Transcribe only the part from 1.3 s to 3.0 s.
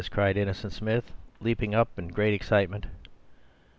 leaping up in great excitement.